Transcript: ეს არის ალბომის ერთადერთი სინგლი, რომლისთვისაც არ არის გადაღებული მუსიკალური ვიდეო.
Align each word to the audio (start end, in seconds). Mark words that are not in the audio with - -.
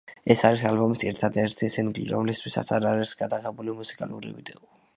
ეს 0.33 0.39
არის 0.47 0.61
ალბომის 0.69 1.03
ერთადერთი 1.09 1.69
სინგლი, 1.75 2.05
რომლისთვისაც 2.13 2.73
არ 2.79 2.89
არის 2.93 3.13
გადაღებული 3.21 3.77
მუსიკალური 3.83 4.35
ვიდეო. 4.39 4.65